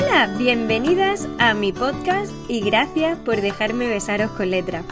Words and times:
Hola, 0.00 0.32
bienvenidas 0.38 1.28
a 1.40 1.54
mi 1.54 1.72
podcast 1.72 2.32
y 2.48 2.60
gracias 2.60 3.18
por 3.18 3.40
dejarme 3.40 3.88
besaros 3.88 4.30
con 4.30 4.48
letra. 4.48 4.84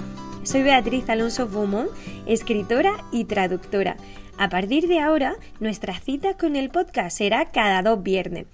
Soy 0.42 0.64
Beatriz 0.64 1.08
Alonso 1.08 1.46
Beaumont, 1.46 1.90
escritora 2.26 2.92
y 3.13 3.24
traductora. 3.27 3.96
A 4.37 4.49
partir 4.49 4.88
de 4.88 4.99
ahora, 4.99 5.37
nuestra 5.60 5.95
cita 6.00 6.37
con 6.37 6.56
el 6.56 6.71
podcast 6.71 7.17
será 7.17 7.53
cada 7.53 7.82
dos 7.82 8.03
viernes 8.03 8.46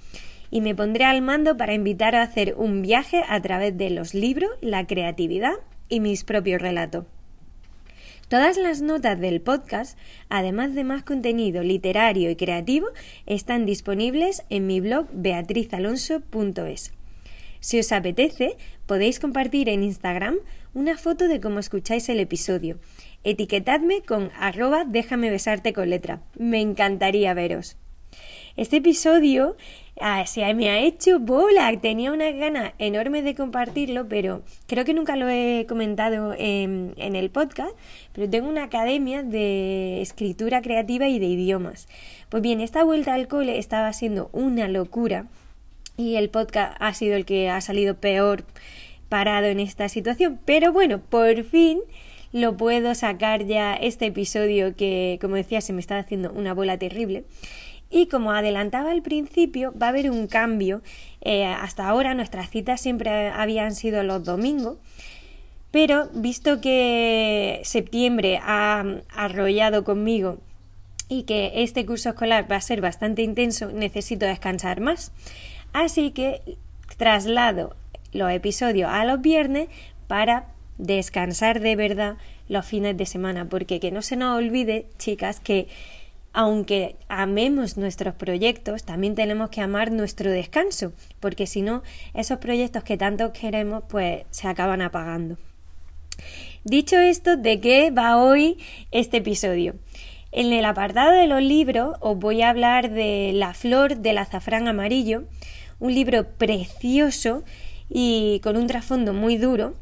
y 0.50 0.60
me 0.60 0.74
pondré 0.74 1.04
al 1.04 1.22
mando 1.22 1.56
para 1.56 1.72
invitar 1.72 2.14
a 2.14 2.22
hacer 2.22 2.54
un 2.58 2.82
viaje 2.82 3.22
a 3.26 3.40
través 3.40 3.78
de 3.78 3.88
los 3.88 4.12
libros, 4.12 4.50
la 4.60 4.86
creatividad 4.86 5.54
y 5.88 6.00
mis 6.00 6.22
propios 6.22 6.60
relatos. 6.60 7.06
Todas 8.32 8.56
las 8.56 8.80
notas 8.80 9.20
del 9.20 9.42
podcast, 9.42 9.98
además 10.30 10.74
de 10.74 10.84
más 10.84 11.02
contenido 11.02 11.62
literario 11.62 12.30
y 12.30 12.36
creativo, 12.36 12.86
están 13.26 13.66
disponibles 13.66 14.42
en 14.48 14.66
mi 14.66 14.80
blog 14.80 15.06
beatrizalonso.es. 15.12 16.94
Si 17.60 17.78
os 17.78 17.92
apetece, 17.92 18.56
podéis 18.86 19.20
compartir 19.20 19.68
en 19.68 19.82
Instagram 19.82 20.36
una 20.72 20.96
foto 20.96 21.28
de 21.28 21.42
cómo 21.42 21.58
escucháis 21.58 22.08
el 22.08 22.20
episodio. 22.20 22.78
Etiquetadme 23.22 24.00
con 24.00 24.30
arroba 24.40 24.86
déjame 24.86 25.28
besarte 25.28 25.74
con 25.74 25.90
letra. 25.90 26.22
Me 26.38 26.62
encantaría 26.62 27.34
veros. 27.34 27.76
Este 28.56 28.78
episodio 28.78 29.58
ah, 30.00 30.24
me 30.54 30.70
ha 30.70 30.80
hecho 30.80 31.18
bola. 31.18 31.72
Tenía 31.80 32.12
una 32.12 32.30
gana 32.32 32.74
enorme 32.78 33.22
de 33.22 33.34
compartirlo, 33.34 34.08
pero 34.08 34.42
creo 34.66 34.84
que 34.84 34.94
nunca 34.94 35.16
lo 35.16 35.28
he 35.28 35.66
comentado 35.68 36.34
en, 36.36 36.94
en 36.96 37.16
el 37.16 37.30
podcast. 37.30 37.72
Pero 38.12 38.28
tengo 38.28 38.48
una 38.48 38.64
academia 38.64 39.22
de 39.22 40.00
escritura 40.00 40.62
creativa 40.62 41.08
y 41.08 41.18
de 41.18 41.26
idiomas. 41.26 41.88
Pues 42.28 42.42
bien, 42.42 42.60
esta 42.60 42.84
vuelta 42.84 43.14
al 43.14 43.28
cole 43.28 43.58
estaba 43.58 43.92
siendo 43.92 44.30
una 44.32 44.68
locura 44.68 45.26
y 45.96 46.16
el 46.16 46.30
podcast 46.30 46.76
ha 46.80 46.94
sido 46.94 47.16
el 47.16 47.24
que 47.24 47.50
ha 47.50 47.60
salido 47.60 47.96
peor 47.96 48.44
parado 49.08 49.46
en 49.46 49.60
esta 49.60 49.88
situación. 49.88 50.40
Pero 50.44 50.72
bueno, 50.72 51.00
por 51.00 51.44
fin 51.44 51.80
lo 52.32 52.56
puedo 52.56 52.94
sacar 52.94 53.44
ya 53.44 53.74
este 53.74 54.06
episodio 54.06 54.74
que, 54.74 55.18
como 55.20 55.36
decía, 55.36 55.60
se 55.60 55.74
me 55.74 55.80
estaba 55.80 56.00
haciendo 56.00 56.32
una 56.32 56.54
bola 56.54 56.78
terrible. 56.78 57.24
Y 57.94 58.06
como 58.06 58.32
adelantaba 58.32 58.90
al 58.90 59.02
principio, 59.02 59.74
va 59.80 59.86
a 59.86 59.90
haber 59.90 60.10
un 60.10 60.26
cambio. 60.26 60.80
Eh, 61.20 61.44
hasta 61.44 61.86
ahora 61.86 62.14
nuestras 62.14 62.48
citas 62.48 62.80
siempre 62.80 63.28
habían 63.28 63.74
sido 63.74 64.02
los 64.02 64.24
domingos, 64.24 64.78
pero 65.70 66.08
visto 66.14 66.62
que 66.62 67.60
septiembre 67.64 68.40
ha 68.42 68.82
arrollado 69.14 69.84
conmigo 69.84 70.38
y 71.10 71.24
que 71.24 71.52
este 71.56 71.84
curso 71.84 72.08
escolar 72.08 72.50
va 72.50 72.56
a 72.56 72.60
ser 72.62 72.80
bastante 72.80 73.20
intenso, 73.20 73.70
necesito 73.70 74.24
descansar 74.24 74.80
más. 74.80 75.12
Así 75.74 76.12
que 76.12 76.56
traslado 76.96 77.76
los 78.12 78.30
episodios 78.30 78.90
a 78.90 79.04
los 79.04 79.20
viernes 79.20 79.68
para 80.06 80.46
descansar 80.78 81.60
de 81.60 81.76
verdad 81.76 82.16
los 82.48 82.64
fines 82.64 82.96
de 82.96 83.04
semana, 83.04 83.50
porque 83.50 83.80
que 83.80 83.90
no 83.90 84.00
se 84.00 84.16
nos 84.16 84.38
olvide, 84.38 84.86
chicas, 84.98 85.40
que 85.40 85.68
aunque 86.32 86.96
amemos 87.08 87.76
nuestros 87.76 88.14
proyectos, 88.14 88.84
también 88.84 89.14
tenemos 89.14 89.50
que 89.50 89.60
amar 89.60 89.92
nuestro 89.92 90.30
descanso, 90.30 90.92
porque 91.20 91.46
si 91.46 91.62
no, 91.62 91.82
esos 92.14 92.38
proyectos 92.38 92.84
que 92.84 92.96
tanto 92.96 93.32
queremos, 93.32 93.84
pues 93.88 94.24
se 94.30 94.48
acaban 94.48 94.80
apagando. 94.80 95.36
Dicho 96.64 96.98
esto, 96.98 97.36
¿de 97.36 97.60
qué 97.60 97.90
va 97.90 98.16
hoy 98.16 98.58
este 98.90 99.18
episodio? 99.18 99.74
En 100.30 100.52
el 100.52 100.64
apartado 100.64 101.12
de 101.12 101.26
los 101.26 101.42
libros 101.42 101.96
os 102.00 102.18
voy 102.18 102.40
a 102.40 102.48
hablar 102.48 102.90
de 102.90 103.32
La 103.34 103.52
flor 103.52 103.96
del 103.98 104.18
azafrán 104.18 104.66
amarillo, 104.68 105.24
un 105.78 105.94
libro 105.94 106.26
precioso 106.38 107.42
y 107.90 108.40
con 108.42 108.56
un 108.56 108.66
trasfondo 108.66 109.12
muy 109.12 109.36
duro. 109.36 109.74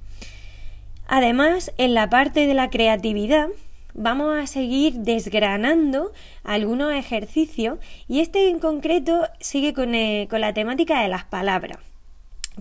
Además, 1.06 1.72
en 1.76 1.94
la 1.94 2.10
parte 2.10 2.46
de 2.46 2.54
la 2.54 2.70
creatividad, 2.70 3.48
vamos 3.94 4.36
a 4.38 4.46
seguir 4.46 4.94
desgranando 4.94 6.12
algunos 6.42 6.92
ejercicios 6.92 7.78
y 8.08 8.20
este 8.20 8.48
en 8.48 8.58
concreto 8.58 9.26
sigue 9.40 9.74
con, 9.74 9.94
eh, 9.94 10.28
la 10.30 10.54
temática 10.54 11.02
de 11.02 11.08
las 11.08 11.24
palabras, 11.24 11.78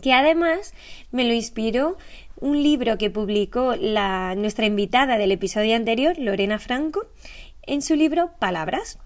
que 0.02 0.14
además 0.14 0.74
me 1.12 1.26
lo 1.26 1.34
inspiró 1.34 1.98
un 2.40 2.62
libro 2.64 2.98
que 2.98 3.10
publicó 3.10 3.76
la, 3.76 4.36
nuestra 4.36 4.66
invitada 4.66 5.18
del 5.18 5.32
episodio 5.32 5.76
anterior, 5.76 6.18
Lorena 6.18 6.60
Franco, 6.60 7.08
en 7.64 7.82
su 7.82 7.96
libro 7.96 8.32
Palabras. 8.40 9.00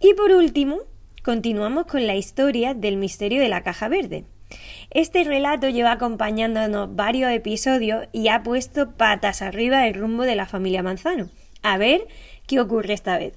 Y 0.00 0.14
por 0.14 0.32
último, 0.32 0.78
continuamos 1.22 1.86
con 1.86 2.06
la 2.06 2.16
historia 2.16 2.74
del 2.74 2.96
misterio 2.96 3.40
de 3.40 3.48
la 3.48 3.62
caja 3.62 3.88
verde. 3.88 4.24
Este 4.90 5.24
relato 5.24 5.68
lleva 5.68 5.92
acompañándonos 5.92 6.94
varios 6.94 7.30
episodios 7.32 8.06
y 8.12 8.28
ha 8.28 8.42
puesto 8.42 8.92
patas 8.92 9.42
arriba 9.42 9.86
el 9.86 9.94
rumbo 9.94 10.22
de 10.22 10.36
la 10.36 10.46
familia 10.46 10.82
Manzano. 10.82 11.28
A 11.64 11.78
ver 11.78 12.06
qué 12.46 12.60
ocurre 12.60 12.92
esta 12.92 13.16
vez. 13.16 13.32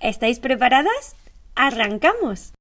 ¿Estáis 0.00 0.40
preparadas? 0.40 1.16
¡Arrancamos! 1.54 2.54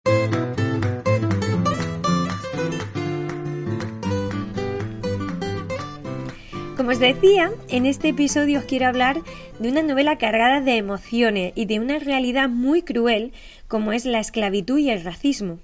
Como 6.76 6.90
os 6.90 7.00
decía, 7.00 7.52
en 7.70 7.86
este 7.86 8.10
episodio 8.10 8.60
os 8.60 8.66
quiero 8.66 8.86
hablar 8.86 9.22
de 9.60 9.70
una 9.70 9.82
novela 9.82 10.18
cargada 10.18 10.60
de 10.60 10.76
emociones 10.76 11.54
y 11.56 11.68
de 11.68 11.80
una 11.80 12.00
realidad 12.00 12.50
muy 12.50 12.82
cruel 12.82 13.32
como 13.70 13.94
es 13.94 14.04
la 14.04 14.20
esclavitud 14.20 14.78
y 14.78 14.90
el 14.90 15.06
racismo. 15.06 15.60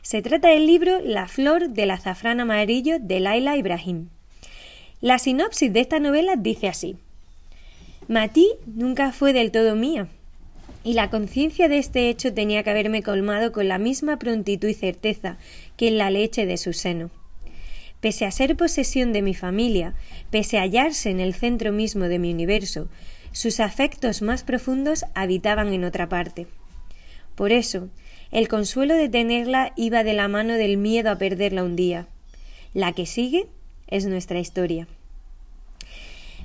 Se 0.00 0.22
trata 0.22 0.48
del 0.48 0.66
libro 0.66 0.98
La 1.04 1.28
flor 1.28 1.68
del 1.68 1.90
azafrán 1.90 2.40
amarillo 2.40 2.96
de 2.98 3.20
Laila 3.20 3.54
Ibrahim. 3.58 4.08
La 5.02 5.18
sinopsis 5.18 5.70
de 5.74 5.80
esta 5.80 6.00
novela 6.00 6.36
dice 6.36 6.68
así. 6.68 6.96
Matí 8.08 8.48
nunca 8.64 9.12
fue 9.12 9.34
del 9.34 9.52
todo 9.52 9.76
mía, 9.76 10.08
y 10.82 10.94
la 10.94 11.10
conciencia 11.10 11.68
de 11.68 11.76
este 11.76 12.08
hecho 12.08 12.32
tenía 12.32 12.62
que 12.62 12.70
haberme 12.70 13.02
colmado 13.02 13.52
con 13.52 13.68
la 13.68 13.76
misma 13.76 14.18
prontitud 14.18 14.66
y 14.66 14.72
certeza 14.72 15.36
que 15.76 15.88
en 15.88 15.98
la 15.98 16.10
leche 16.10 16.46
de 16.46 16.56
su 16.56 16.72
seno. 16.72 17.10
Pese 18.00 18.24
a 18.24 18.30
ser 18.30 18.56
posesión 18.56 19.12
de 19.12 19.20
mi 19.20 19.34
familia, 19.34 19.92
pese 20.30 20.56
a 20.56 20.62
hallarse 20.62 21.10
en 21.10 21.20
el 21.20 21.34
centro 21.34 21.70
mismo 21.70 22.04
de 22.04 22.18
mi 22.18 22.32
universo, 22.32 22.88
sus 23.32 23.60
afectos 23.60 24.22
más 24.22 24.42
profundos 24.42 25.04
habitaban 25.14 25.74
en 25.74 25.84
otra 25.84 26.08
parte. 26.08 26.46
Por 27.34 27.52
eso, 27.52 27.90
el 28.30 28.48
consuelo 28.48 28.94
de 28.94 29.10
tenerla 29.10 29.74
iba 29.76 30.02
de 30.02 30.14
la 30.14 30.28
mano 30.28 30.54
del 30.54 30.78
miedo 30.78 31.10
a 31.10 31.18
perderla 31.18 31.62
un 31.62 31.76
día. 31.76 32.06
La 32.72 32.92
que 32.92 33.04
sigue 33.04 33.48
es 33.86 34.06
nuestra 34.06 34.38
historia. 34.38 34.88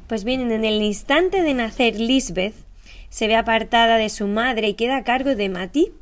Pues 0.08 0.26
bien, 0.26 0.52
en 0.52 0.66
el 0.66 0.82
instante 0.82 1.42
de 1.44 1.54
nacer 1.54 2.00
Lisbeth, 2.00 2.56
se 3.10 3.28
ve 3.28 3.36
apartada 3.36 3.98
de 3.98 4.10
su 4.10 4.28
madre 4.28 4.68
y 4.68 4.74
queda 4.74 4.98
a 4.98 5.04
cargo 5.04 5.36
de 5.36 5.48
Matí, 5.48 5.94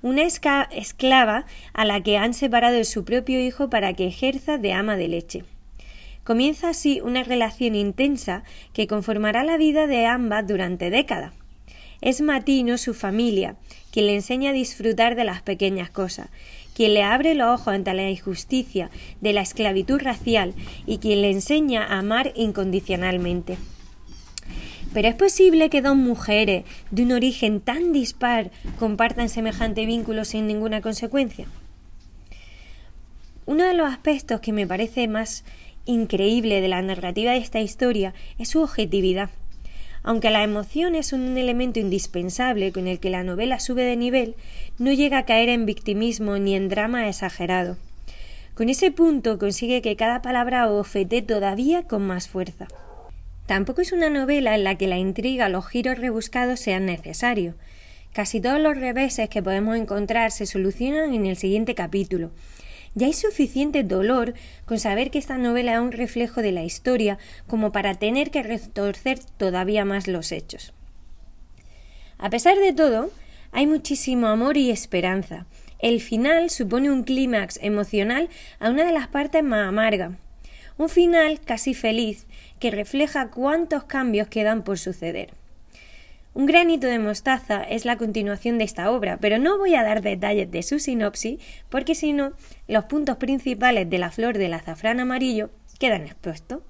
una 0.00 0.22
esclava 0.22 1.44
a 1.72 1.84
la 1.84 2.00
que 2.02 2.18
han 2.18 2.34
separado 2.34 2.76
de 2.76 2.84
su 2.84 3.04
propio 3.04 3.40
hijo 3.40 3.68
para 3.68 3.94
que 3.94 4.06
ejerza 4.06 4.58
de 4.58 4.72
ama 4.72 4.96
de 4.96 5.08
leche. 5.08 5.44
Comienza 6.22 6.68
así 6.68 7.00
una 7.00 7.24
relación 7.24 7.74
intensa 7.74 8.44
que 8.72 8.86
conformará 8.86 9.42
la 9.42 9.56
vida 9.56 9.88
de 9.88 10.06
ambas 10.06 10.46
durante 10.46 10.90
décadas. 10.90 11.32
Es 12.00 12.20
Matí, 12.20 12.62
no 12.62 12.78
su 12.78 12.94
familia, 12.94 13.56
quien 13.90 14.06
le 14.06 14.14
enseña 14.14 14.50
a 14.50 14.52
disfrutar 14.52 15.16
de 15.16 15.24
las 15.24 15.42
pequeñas 15.42 15.90
cosas, 15.90 16.28
quien 16.78 16.94
le 16.94 17.02
abre 17.02 17.34
los 17.34 17.60
ojos 17.60 17.74
ante 17.74 17.92
la 17.92 18.08
injusticia 18.08 18.88
de 19.20 19.32
la 19.32 19.40
esclavitud 19.40 20.00
racial 20.00 20.54
y 20.86 20.98
quien 20.98 21.22
le 21.22 21.30
enseña 21.32 21.82
a 21.82 21.98
amar 21.98 22.30
incondicionalmente. 22.36 23.58
Pero 24.94 25.08
es 25.08 25.16
posible 25.16 25.70
que 25.70 25.82
dos 25.82 25.96
mujeres 25.96 26.62
de 26.92 27.02
un 27.02 27.10
origen 27.10 27.60
tan 27.60 27.92
dispar 27.92 28.52
compartan 28.78 29.28
semejante 29.28 29.86
vínculo 29.86 30.24
sin 30.24 30.46
ninguna 30.46 30.80
consecuencia. 30.80 31.48
Uno 33.44 33.64
de 33.64 33.74
los 33.74 33.90
aspectos 33.90 34.40
que 34.40 34.52
me 34.52 34.68
parece 34.68 35.08
más 35.08 35.42
increíble 35.84 36.60
de 36.60 36.68
la 36.68 36.80
narrativa 36.80 37.32
de 37.32 37.38
esta 37.38 37.58
historia 37.58 38.14
es 38.38 38.50
su 38.50 38.62
objetividad. 38.62 39.30
Aunque 40.02 40.30
la 40.30 40.42
emoción 40.42 40.94
es 40.94 41.12
un 41.12 41.36
elemento 41.36 41.80
indispensable 41.80 42.72
con 42.72 42.86
el 42.86 43.00
que 43.00 43.10
la 43.10 43.24
novela 43.24 43.60
sube 43.60 43.84
de 43.84 43.96
nivel, 43.96 44.36
no 44.78 44.92
llega 44.92 45.18
a 45.18 45.24
caer 45.24 45.48
en 45.48 45.66
victimismo 45.66 46.38
ni 46.38 46.54
en 46.54 46.68
drama 46.68 47.08
exagerado. 47.08 47.76
Con 48.54 48.68
ese 48.68 48.90
punto 48.90 49.38
consigue 49.38 49.82
que 49.82 49.96
cada 49.96 50.22
palabra 50.22 50.68
ofete 50.68 51.22
todavía 51.22 51.84
con 51.84 52.06
más 52.06 52.28
fuerza. 52.28 52.66
Tampoco 53.46 53.80
es 53.80 53.92
una 53.92 54.10
novela 54.10 54.54
en 54.54 54.64
la 54.64 54.76
que 54.76 54.88
la 54.88 54.98
intriga 54.98 55.46
o 55.46 55.48
los 55.48 55.66
giros 55.66 55.98
rebuscados 55.98 56.60
sean 56.60 56.86
necesarios. 56.86 57.54
Casi 58.12 58.40
todos 58.40 58.60
los 58.60 58.76
reveses 58.76 59.28
que 59.28 59.42
podemos 59.42 59.76
encontrar 59.76 60.32
se 60.32 60.44
solucionan 60.44 61.14
en 61.14 61.26
el 61.26 61.36
siguiente 61.36 61.74
capítulo, 61.74 62.30
ya 62.98 63.06
hay 63.06 63.12
suficiente 63.12 63.84
dolor 63.84 64.34
con 64.66 64.78
saber 64.78 65.10
que 65.10 65.18
esta 65.18 65.38
novela 65.38 65.74
es 65.74 65.80
un 65.80 65.92
reflejo 65.92 66.42
de 66.42 66.52
la 66.52 66.64
historia 66.64 67.18
como 67.46 67.72
para 67.72 67.94
tener 67.94 68.30
que 68.30 68.42
retorcer 68.42 69.20
todavía 69.36 69.84
más 69.84 70.08
los 70.08 70.32
hechos. 70.32 70.74
A 72.18 72.28
pesar 72.28 72.58
de 72.58 72.72
todo, 72.72 73.10
hay 73.52 73.66
muchísimo 73.66 74.26
amor 74.26 74.56
y 74.56 74.70
esperanza. 74.70 75.46
El 75.78 76.00
final 76.00 76.50
supone 76.50 76.90
un 76.90 77.04
clímax 77.04 77.58
emocional 77.62 78.28
a 78.58 78.68
una 78.70 78.84
de 78.84 78.92
las 78.92 79.06
partes 79.06 79.44
más 79.44 79.68
amargas. 79.68 80.12
Un 80.76 80.88
final 80.88 81.40
casi 81.40 81.74
feliz 81.74 82.26
que 82.58 82.72
refleja 82.72 83.30
cuántos 83.30 83.84
cambios 83.84 84.26
quedan 84.26 84.64
por 84.64 84.78
suceder. 84.78 85.30
Un 86.34 86.46
granito 86.46 86.86
de 86.86 86.98
mostaza 86.98 87.62
es 87.62 87.84
la 87.84 87.96
continuación 87.96 88.58
de 88.58 88.64
esta 88.64 88.90
obra, 88.90 89.18
pero 89.18 89.38
no 89.38 89.58
voy 89.58 89.74
a 89.74 89.82
dar 89.82 90.02
detalles 90.02 90.50
de 90.50 90.62
su 90.62 90.78
sinopsis 90.78 91.40
porque 91.68 91.94
si 91.94 92.12
no, 92.12 92.32
los 92.68 92.84
puntos 92.84 93.16
principales 93.16 93.88
de 93.90 93.98
la 93.98 94.10
flor 94.10 94.38
del 94.38 94.54
azafrán 94.54 95.00
amarillo 95.00 95.50
quedan 95.78 96.02
expuestos. 96.02 96.62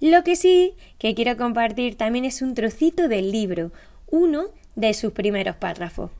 Lo 0.00 0.24
que 0.24 0.36
sí 0.36 0.74
que 0.98 1.14
quiero 1.14 1.36
compartir 1.36 1.96
también 1.96 2.24
es 2.24 2.42
un 2.42 2.54
trocito 2.54 3.08
del 3.08 3.32
libro, 3.32 3.72
uno 4.08 4.46
de 4.74 4.92
sus 4.92 5.12
primeros 5.12 5.56
párrafos. 5.56 6.10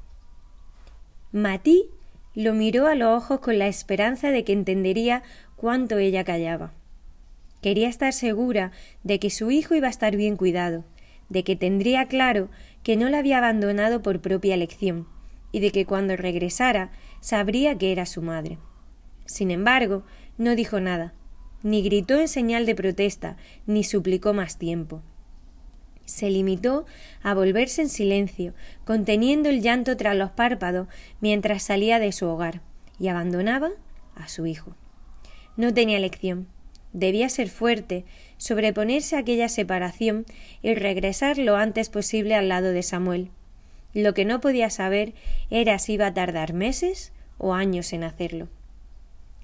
Matí 1.33 1.91
lo 2.35 2.55
miró 2.55 2.87
a 2.87 2.95
los 2.95 3.23
ojos 3.23 3.41
con 3.41 3.59
la 3.59 3.67
esperanza 3.67 4.31
de 4.31 4.45
que 4.45 4.53
entendería 4.53 5.23
cuánto 5.57 5.99
ella 5.99 6.25
callaba. 6.25 6.73
Quería 7.63 7.89
estar 7.89 8.13
segura 8.13 8.73
de 9.03 9.19
que 9.19 9.31
su 9.31 9.51
hijo 9.51 9.75
iba 9.75 9.89
a 9.89 9.91
estar 9.91 10.17
bien 10.17 10.37
cuidado, 10.37 10.85
de 11.29 11.45
que 11.45 11.57
tendría 11.57 12.07
claro 12.07 12.49
que 12.83 12.97
no 12.97 13.09
la 13.09 13.19
había 13.19 13.39
abandonado 13.39 14.03
por 14.03 14.21
propia 14.21 14.55
elección, 14.55 15.07
y 15.53 15.61
de 15.61 15.71
que 15.71 15.87
cuando 15.87 16.17
regresara 16.17 16.91
sabría 17.21 17.79
que 17.79 17.93
era 17.93 18.07
su 18.07 18.23
madre. 18.23 18.59
Sin 19.25 19.51
embargo, 19.51 20.05
no 20.39 20.55
dijo 20.55 20.81
nada, 20.81 21.15
ni 21.63 21.83
gritó 21.83 22.21
en 22.21 22.29
señal 22.29 22.67
de 22.67 22.75
protesta, 22.75 23.37
ni 23.67 23.83
suplicó 23.83 24.33
más 24.33 24.59
tiempo. 24.59 25.03
Se 26.05 26.31
limitó 26.31 26.87
a 27.23 27.35
volverse 27.35 27.83
en 27.83 27.89
silencio, 27.89 28.55
conteniendo 28.85 29.49
el 29.49 29.61
llanto 29.61 29.97
tras 29.97 30.17
los 30.17 30.31
párpados 30.31 30.87
mientras 31.21 31.65
salía 31.65 31.99
de 31.99 32.13
su 32.13 32.27
hogar 32.27 32.63
y 33.01 33.09
abandonaba 33.09 33.71
a 34.15 34.29
su 34.29 34.47
hijo. 34.47 34.77
No 35.57 35.75
tenía 35.75 35.97
elección. 35.97 36.47
Debía 36.93 37.29
ser 37.29 37.49
fuerte, 37.49 38.05
sobreponerse 38.39 39.17
a 39.17 39.21
aquella 39.21 39.49
separación 39.49 40.27
y 40.63 40.75
regresar 40.75 41.39
lo 41.39 41.57
antes 41.57 41.89
posible 41.89 42.35
al 42.35 42.49
lado 42.49 42.73
de 42.73 42.83
Samuel. 42.83 43.31
Lo 43.95 44.15
que 44.15 44.25
no 44.25 44.41
podía 44.41 44.71
saber 44.71 45.15
era 45.51 45.79
si 45.79 45.95
iba 45.95 46.07
a 46.07 46.15
tardar 46.15 46.53
meses 46.53 47.13
o 47.39 47.55
años 47.55 47.93
en 47.93 48.05
hacerlo. 48.05 48.49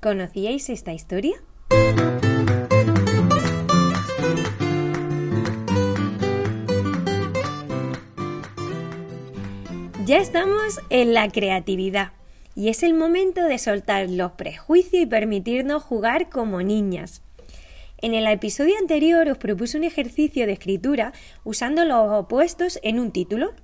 ¿Conocíais 0.00 0.68
esta 0.68 0.92
historia? 0.92 1.34
Ya 10.04 10.18
estamos 10.18 10.80
en 10.90 11.14
la 11.14 11.30
creatividad 11.30 12.12
y 12.54 12.68
es 12.68 12.82
el 12.82 12.92
momento 12.92 13.44
de 13.44 13.56
soltar 13.56 14.10
los 14.10 14.32
prejuicios 14.32 15.04
y 15.04 15.06
permitirnos 15.06 15.82
jugar 15.82 16.28
como 16.28 16.60
niñas. 16.60 17.21
En 18.02 18.14
el 18.14 18.26
episodio 18.26 18.74
anterior 18.80 19.28
os 19.28 19.38
propuse 19.38 19.78
un 19.78 19.84
ejercicio 19.84 20.44
de 20.44 20.54
escritura 20.54 21.12
usando 21.44 21.84
los 21.84 22.10
opuestos 22.10 22.80
en 22.82 22.98
un 22.98 23.12
título. 23.12 23.54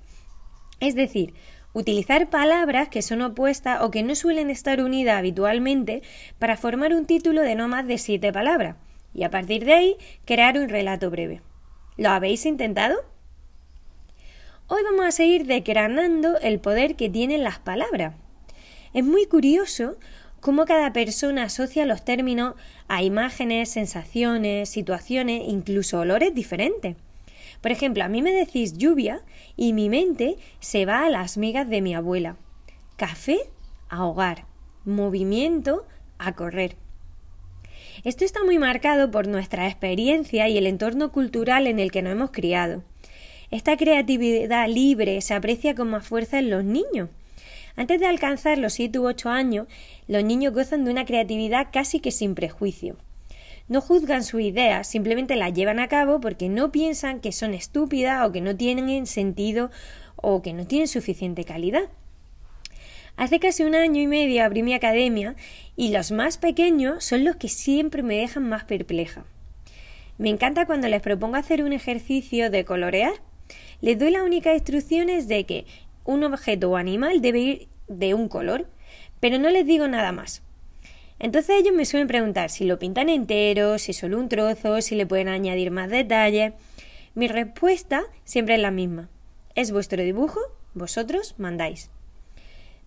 Es 0.79 0.95
decir, 0.95 1.33
utilizar 1.73 2.29
palabras 2.29 2.87
que 2.87 3.01
son 3.01 3.21
opuestas 3.21 3.81
o 3.81 3.91
que 3.91 4.01
no 4.01 4.15
suelen 4.15 4.49
estar 4.49 4.81
unidas 4.81 5.19
habitualmente 5.19 6.03
para 6.39 6.55
formar 6.55 6.93
un 6.93 7.05
título 7.05 7.41
de 7.41 7.55
no 7.55 7.67
más 7.67 7.85
de 7.85 7.97
siete 7.97 8.31
palabras 8.31 8.77
y 9.13 9.23
a 9.23 9.29
partir 9.29 9.65
de 9.65 9.73
ahí 9.73 9.97
crear 10.23 10.57
un 10.57 10.69
relato 10.69 11.09
breve. 11.09 11.41
¿Lo 11.97 12.07
habéis 12.07 12.45
intentado? 12.45 12.95
Hoy 14.67 14.83
vamos 14.85 15.05
a 15.05 15.11
seguir 15.11 15.47
decranando 15.47 16.39
el 16.39 16.61
poder 16.61 16.95
que 16.95 17.09
tienen 17.09 17.43
las 17.43 17.59
palabras. 17.59 18.15
Es 18.93 19.03
muy 19.03 19.25
curioso 19.25 19.97
cómo 20.39 20.65
cada 20.65 20.93
persona 20.93 21.43
asocia 21.43 21.85
los 21.85 22.03
términos 22.05 22.55
a 22.87 23.03
imágenes, 23.03 23.69
sensaciones, 23.69 24.69
situaciones, 24.69 25.43
incluso 25.47 25.99
olores 25.99 26.33
diferentes. 26.33 26.95
Por 27.61 27.71
ejemplo, 27.71 28.03
a 28.03 28.07
mí 28.07 28.21
me 28.21 28.31
decís 28.31 28.77
lluvia 28.77 29.21
y 29.55 29.73
mi 29.73 29.89
mente 29.89 30.37
se 30.59 30.85
va 30.85 31.05
a 31.05 31.09
las 31.09 31.37
migas 31.37 31.69
de 31.69 31.81
mi 31.81 31.93
abuela. 31.93 32.37
Café 32.95 33.39
a 33.89 34.05
hogar. 34.05 34.45
Movimiento 34.85 35.85
a 36.17 36.35
correr. 36.35 36.75
Esto 38.03 38.23
está 38.23 38.43
muy 38.43 38.59
marcado 38.59 39.11
por 39.11 39.27
nuestra 39.27 39.67
experiencia 39.67 40.47
y 40.47 40.57
el 40.57 40.67
entorno 40.67 41.11
cultural 41.11 41.67
en 41.67 41.79
el 41.79 41.91
que 41.91 42.01
nos 42.01 42.13
hemos 42.13 42.31
criado. 42.31 42.83
Esta 43.51 43.75
creatividad 43.75 44.69
libre 44.69 45.19
se 45.21 45.33
aprecia 45.33 45.75
con 45.75 45.89
más 45.89 46.07
fuerza 46.07 46.39
en 46.39 46.49
los 46.49 46.63
niños. 46.63 47.09
Antes 47.79 48.01
de 48.01 48.07
alcanzar 48.07 48.57
los 48.57 48.73
7 48.73 48.99
u 48.99 49.07
8 49.07 49.29
años, 49.29 49.65
los 50.09 50.21
niños 50.21 50.53
gozan 50.53 50.83
de 50.83 50.91
una 50.91 51.05
creatividad 51.05 51.69
casi 51.71 52.01
que 52.01 52.11
sin 52.11 52.35
prejuicio. 52.35 52.97
No 53.69 53.79
juzgan 53.79 54.25
su 54.25 54.41
idea, 54.41 54.83
simplemente 54.83 55.37
la 55.37 55.47
llevan 55.47 55.79
a 55.79 55.87
cabo 55.87 56.19
porque 56.19 56.49
no 56.49 56.73
piensan 56.73 57.21
que 57.21 57.31
son 57.31 57.53
estúpidas 57.53 58.27
o 58.27 58.33
que 58.33 58.41
no 58.41 58.53
tienen 58.57 59.05
sentido 59.05 59.71
o 60.17 60.41
que 60.41 60.51
no 60.51 60.67
tienen 60.67 60.89
suficiente 60.89 61.45
calidad. 61.45 61.87
Hace 63.15 63.39
casi 63.39 63.63
un 63.63 63.75
año 63.75 64.01
y 64.01 64.07
medio 64.07 64.43
abrí 64.43 64.61
mi 64.61 64.73
academia 64.73 65.37
y 65.77 65.91
los 65.91 66.11
más 66.11 66.37
pequeños 66.37 67.05
son 67.05 67.23
los 67.23 67.37
que 67.37 67.47
siempre 67.47 68.03
me 68.03 68.17
dejan 68.17 68.43
más 68.49 68.65
perpleja. 68.65 69.23
Me 70.17 70.27
encanta 70.27 70.65
cuando 70.65 70.89
les 70.89 71.01
propongo 71.01 71.37
hacer 71.37 71.63
un 71.63 71.71
ejercicio 71.71 72.49
de 72.49 72.65
colorear. 72.65 73.13
Les 73.79 73.97
doy 73.97 74.11
las 74.11 74.23
únicas 74.23 74.53
instrucciones 74.55 75.29
de 75.29 75.45
que 75.45 75.65
un 76.09 76.23
objeto 76.23 76.71
o 76.71 76.75
animal 76.75 77.21
debe 77.21 77.39
ir 77.39 77.67
de 77.87 78.15
un 78.15 78.29
color, 78.29 78.67
pero 79.19 79.37
no 79.37 79.49
les 79.49 79.65
digo 79.65 79.87
nada 79.87 80.11
más. 80.11 80.41
Entonces 81.19 81.57
ellos 81.59 81.75
me 81.75 81.85
suelen 81.85 82.07
preguntar 82.07 82.49
si 82.49 82.65
lo 82.65 82.79
pintan 82.79 83.09
entero, 83.09 83.77
si 83.77 83.93
solo 83.93 84.17
un 84.17 84.27
trozo, 84.27 84.81
si 84.81 84.95
le 84.95 85.05
pueden 85.05 85.27
añadir 85.27 85.69
más 85.69 85.89
detalles. 85.89 86.53
Mi 87.13 87.27
respuesta 87.27 88.03
siempre 88.23 88.55
es 88.55 88.61
la 88.61 88.71
misma. 88.71 89.07
Es 89.53 89.71
vuestro 89.71 90.01
dibujo, 90.01 90.39
vosotros 90.73 91.35
mandáis. 91.37 91.91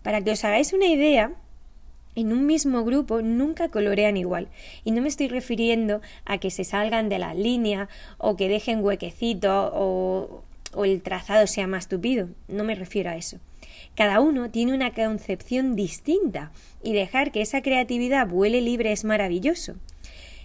Para 0.01 0.21
que 0.21 0.31
os 0.31 0.43
hagáis 0.43 0.73
una 0.73 0.87
idea, 0.87 1.31
en 2.15 2.33
un 2.33 2.45
mismo 2.45 2.83
grupo 2.83 3.21
nunca 3.21 3.69
colorean 3.69 4.17
igual. 4.17 4.49
Y 4.83 4.91
no 4.91 5.01
me 5.01 5.07
estoy 5.07 5.29
refiriendo 5.29 6.01
a 6.25 6.39
que 6.39 6.51
se 6.51 6.65
salgan 6.65 7.07
de 7.07 7.19
la 7.19 7.33
línea 7.33 7.87
o 8.17 8.35
que 8.35 8.49
dejen 8.49 8.83
huequecitos 8.83 9.71
o 9.73 10.43
o 10.75 10.85
el 10.85 11.01
trazado 11.01 11.47
sea 11.47 11.67
más 11.67 11.87
tupido. 11.87 12.29
No 12.47 12.63
me 12.63 12.75
refiero 12.75 13.09
a 13.09 13.15
eso. 13.15 13.39
Cada 13.95 14.19
uno 14.19 14.49
tiene 14.49 14.73
una 14.73 14.93
concepción 14.93 15.75
distinta 15.75 16.51
y 16.81 16.93
dejar 16.93 17.31
que 17.31 17.41
esa 17.41 17.61
creatividad 17.61 18.27
vuele 18.27 18.61
libre 18.61 18.91
es 18.91 19.03
maravilloso. 19.03 19.75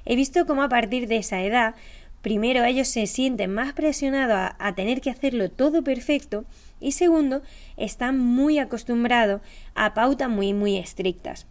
He 0.05 0.17
visto 0.17 0.47
cómo 0.47 0.63
a 0.63 0.69
partir 0.69 1.09
de 1.09 1.17
esa 1.17 1.43
edad, 1.43 1.75
primero 2.23 2.65
ellos 2.65 2.89
se 2.89 3.07
sienten 3.07 3.53
más 3.53 3.73
presionados 3.73 4.55
a, 4.59 4.75
tener 4.75 5.01
que 5.01 5.11
hacerlo 5.11 5.51
todo 5.51 5.83
perfecto 5.83 6.45
y 6.81 6.93
segundo, 6.93 7.43
están 7.77 8.19
muy 8.19 8.59
acostumbrados 8.59 9.41
a 9.75 9.95
pautas 9.95 10.29
muy 10.29 10.53
muy 10.53 10.77
estrictas. 10.77 11.47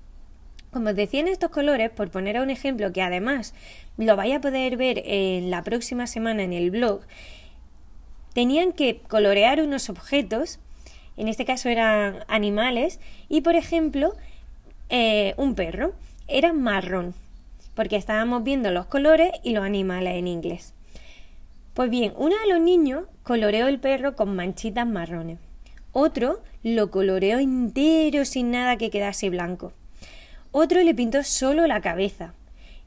Como 0.71 0.89
os 0.89 0.95
decía 0.95 1.21
en 1.21 1.27
estos 1.27 1.49
colores, 1.49 1.89
por 1.89 2.11
poner 2.11 2.39
un 2.39 2.49
ejemplo 2.49 2.91
que 2.91 3.01
además 3.01 3.53
lo 3.97 4.15
vais 4.15 4.35
a 4.35 4.41
poder 4.41 4.77
ver 4.77 5.01
en 5.05 5.49
la 5.49 5.63
próxima 5.63 6.07
semana 6.07 6.43
en 6.43 6.53
el 6.53 6.71
blog, 6.71 7.01
tenían 8.37 8.71
que 8.71 8.99
colorear 9.07 9.63
unos 9.63 9.89
objetos, 9.89 10.59
en 11.17 11.27
este 11.27 11.43
caso 11.43 11.69
eran 11.69 12.19
animales, 12.27 12.99
y 13.29 13.41
por 13.41 13.55
ejemplo, 13.55 14.13
eh, 14.89 15.33
un 15.37 15.55
perro 15.55 15.95
era 16.27 16.53
marrón, 16.53 17.15
porque 17.73 17.95
estábamos 17.95 18.43
viendo 18.43 18.69
los 18.69 18.85
colores 18.85 19.31
y 19.41 19.53
los 19.53 19.65
animales 19.65 20.17
en 20.17 20.27
inglés. 20.27 20.75
Pues 21.73 21.89
bien, 21.89 22.13
uno 22.15 22.35
de 22.37 22.53
los 22.53 22.61
niños 22.61 23.05
coloreó 23.23 23.65
el 23.65 23.79
perro 23.79 24.15
con 24.15 24.35
manchitas 24.35 24.85
marrones. 24.85 25.39
Otro 25.91 26.43
lo 26.61 26.91
coloreó 26.91 27.39
entero 27.39 28.23
sin 28.23 28.51
nada 28.51 28.77
que 28.77 28.91
quedase 28.91 29.31
blanco. 29.31 29.73
Otro 30.51 30.83
le 30.83 30.93
pintó 30.93 31.23
solo 31.23 31.65
la 31.65 31.81
cabeza. 31.81 32.35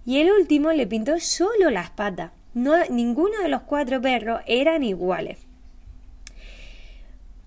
Y 0.07 0.19
el 0.19 0.30
último 0.30 0.71
le 0.71 0.87
pintó 0.87 1.19
solo 1.19 1.71
las 1.71 1.90
patas. 1.90 2.30
No, 2.52 2.75
ninguno 2.90 3.40
de 3.42 3.49
los 3.49 3.62
cuatro 3.62 4.00
perros 4.00 4.40
eran 4.47 4.83
iguales. 4.83 5.38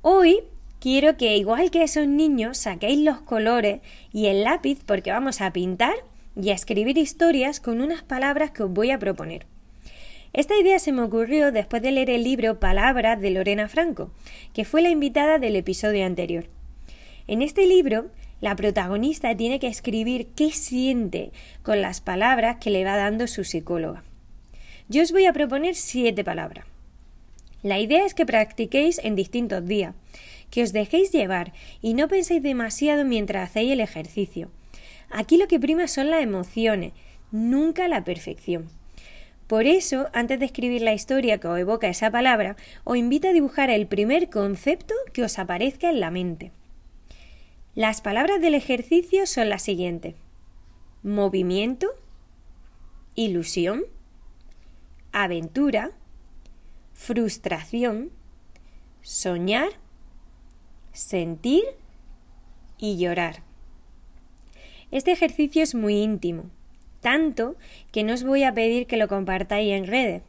Hoy 0.01 0.43
quiero 0.79 1.17
que, 1.17 1.37
igual 1.37 1.71
que 1.71 1.83
esos 1.83 2.07
niños, 2.07 2.57
saquéis 2.57 2.99
los 2.99 3.21
colores 3.21 3.81
y 4.11 4.27
el 4.27 4.43
lápiz 4.43 4.79
porque 4.85 5.11
vamos 5.11 5.41
a 5.41 5.51
pintar 5.51 5.95
y 6.35 6.49
a 6.49 6.53
escribir 6.53 6.97
historias 6.97 7.59
con 7.59 7.81
unas 7.81 8.01
palabras 8.01 8.51
que 8.51 8.63
os 8.63 8.71
voy 8.71 8.91
a 8.91 8.99
proponer. 8.99 9.45
Esta 10.31 10.57
idea 10.57 10.79
se 10.79 10.91
me 10.91 11.03
ocurrió 11.03 11.51
después 11.51 11.81
de 11.81 11.91
leer 11.91 12.09
el 12.09 12.23
libro 12.23 12.59
Palabras 12.59 13.21
de 13.21 13.29
Lorena 13.29 13.67
Franco, 13.67 14.11
que 14.53 14.65
fue 14.65 14.81
la 14.81 14.89
invitada 14.89 15.37
del 15.37 15.55
episodio 15.55 16.05
anterior. 16.05 16.47
En 17.27 17.41
este 17.41 17.67
libro, 17.67 18.09
la 18.41 18.55
protagonista 18.55 19.37
tiene 19.37 19.59
que 19.59 19.67
escribir 19.67 20.27
qué 20.35 20.51
siente 20.51 21.31
con 21.61 21.81
las 21.81 22.01
palabras 22.01 22.57
que 22.59 22.71
le 22.71 22.83
va 22.83 22.97
dando 22.97 23.27
su 23.27 23.43
psicóloga. 23.43 24.03
Yo 24.89 25.01
os 25.01 25.11
voy 25.11 25.25
a 25.25 25.33
proponer 25.33 25.75
siete 25.75 26.23
palabras. 26.23 26.65
La 27.61 27.79
idea 27.79 28.05
es 28.05 28.13
que 28.13 28.25
practiquéis 28.25 28.99
en 29.03 29.15
distintos 29.15 29.65
días, 29.65 29.95
que 30.51 30.63
os 30.63 30.73
dejéis 30.73 31.11
llevar 31.11 31.53
y 31.81 31.93
no 31.93 32.07
penséis 32.07 32.43
demasiado 32.43 33.05
mientras 33.05 33.49
hacéis 33.49 33.71
el 33.71 33.79
ejercicio. 33.79 34.51
Aquí 35.09 35.37
lo 35.37 35.47
que 35.47 35.59
prima 35.59 35.87
son 35.87 36.09
las 36.09 36.21
emociones, 36.21 36.91
nunca 37.31 37.87
la 37.87 38.03
perfección. 38.03 38.69
Por 39.47 39.65
eso, 39.65 40.07
antes 40.13 40.39
de 40.39 40.45
escribir 40.45 40.81
la 40.81 40.93
historia 40.93 41.37
que 41.37 41.47
os 41.47 41.59
evoca 41.59 41.87
esa 41.87 42.11
palabra, 42.11 42.57
os 42.83 42.97
invito 42.97 43.29
a 43.29 43.33
dibujar 43.33 43.69
el 43.69 43.87
primer 43.87 44.29
concepto 44.29 44.93
que 45.13 45.23
os 45.23 45.39
aparezca 45.39 45.89
en 45.89 45.99
la 45.99 46.11
mente. 46.11 46.51
Las 47.75 48.01
palabras 48.01 48.41
del 48.41 48.55
ejercicio 48.55 49.25
son 49.25 49.49
las 49.49 49.63
siguientes. 49.63 50.15
Movimiento, 51.03 51.87
ilusión, 53.15 53.83
aventura, 55.13 55.91
frustración, 56.91 58.11
soñar, 59.01 59.69
sentir 60.91 61.63
y 62.77 62.97
llorar. 62.97 63.43
Este 64.91 65.11
ejercicio 65.11 65.63
es 65.63 65.73
muy 65.73 65.95
íntimo, 65.95 66.49
tanto 66.99 67.55
que 67.91 68.03
no 68.03 68.13
os 68.13 68.23
voy 68.23 68.43
a 68.43 68.53
pedir 68.53 68.85
que 68.87 68.97
lo 68.97 69.07
compartáis 69.07 69.71
en 69.71 69.87
redes. 69.87 70.23